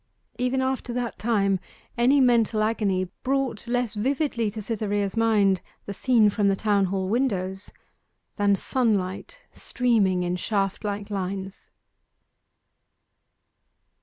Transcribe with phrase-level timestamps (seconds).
[0.39, 1.59] Even after that time
[1.95, 7.07] any mental agony brought less vividly to Cytherea's mind the scene from the Town Hall
[7.07, 7.71] windows
[8.35, 11.69] than sunlight streaming in shaft like lines.